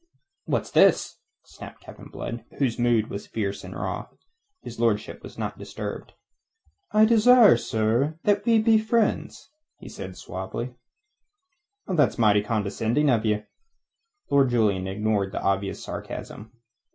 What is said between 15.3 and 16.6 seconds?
the obvious sarcasm.